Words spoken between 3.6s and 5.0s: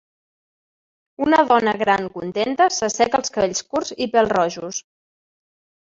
curts i pèl-rojos.